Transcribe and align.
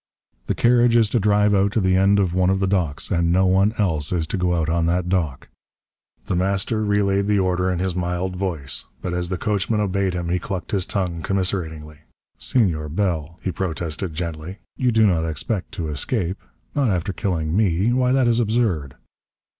"The 0.47 0.55
carriage 0.55 0.95
is 0.97 1.11
to 1.11 1.19
drive 1.19 1.53
out 1.53 1.71
to 1.73 1.79
the 1.79 1.95
end 1.95 2.17
of 2.17 2.33
one 2.33 2.49
of 2.49 2.59
the 2.59 2.65
docks, 2.65 3.11
and 3.11 3.31
no 3.31 3.45
one 3.45 3.75
else 3.77 4.11
is 4.11 4.25
to 4.25 4.35
go 4.37 4.55
out 4.55 4.67
on 4.67 4.87
that 4.87 5.09
dock." 5.09 5.47
The 6.25 6.35
Master 6.35 6.83
relayed 6.83 7.27
the 7.27 7.37
order 7.37 7.69
in 7.69 7.77
his 7.77 7.95
mild 7.95 8.35
voice, 8.35 8.85
but 9.03 9.13
as 9.13 9.29
the 9.29 9.37
coachman 9.37 9.79
obeyed 9.79 10.15
him 10.15 10.29
he 10.29 10.39
clucked 10.39 10.71
his 10.71 10.87
tongue 10.87 11.21
commiseratingly. 11.21 11.99
"Senor 12.39 12.89
Bell," 12.89 13.37
he 13.43 13.51
protested 13.51 14.15
gently. 14.15 14.57
"You 14.75 14.91
do 14.91 15.05
not 15.05 15.23
expect 15.23 15.71
to 15.73 15.89
escape! 15.89 16.41
Not 16.73 16.89
after 16.89 17.13
killing 17.13 17.55
me! 17.55 17.93
Why 17.93 18.11
that 18.11 18.27
is 18.27 18.39
absurd!" 18.39 18.95